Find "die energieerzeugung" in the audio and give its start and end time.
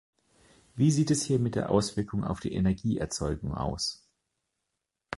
2.39-3.53